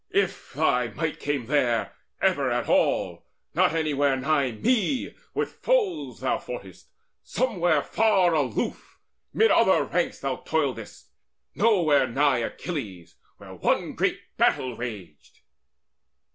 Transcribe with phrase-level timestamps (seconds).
[0.09, 6.39] If thy might came there Ever at all, not anywhere nigh me With foes thou
[6.39, 6.87] foughtest:
[7.21, 8.77] somewhere far aloot
[9.31, 11.11] Mid other ranks thou toiledst,
[11.53, 15.41] nowhere nigh Achilles, where the one great battle raged."